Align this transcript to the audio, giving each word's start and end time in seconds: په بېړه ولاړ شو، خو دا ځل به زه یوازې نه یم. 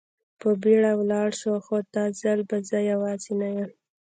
په 0.39 0.49
بېړه 0.61 0.91
ولاړ 0.99 1.29
شو، 1.39 1.53
خو 1.65 1.75
دا 1.93 2.05
ځل 2.21 2.39
به 2.49 2.57
زه 2.69 2.79
یوازې 2.91 3.31
نه 3.41 3.47
یم. 3.55 3.69